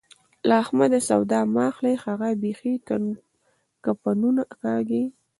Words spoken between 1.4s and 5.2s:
مه اخلئ؛ هغه بېخي کفنونه کاږي.